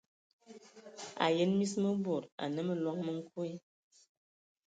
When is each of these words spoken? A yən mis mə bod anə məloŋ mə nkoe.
A 1.25 1.25
yən 1.39 1.51
mis 1.57 1.75
mə 1.83 1.91
bod 2.07 2.25
anə 2.47 2.61
məloŋ 2.69 2.97
mə 3.05 3.11
nkoe. 3.19 3.53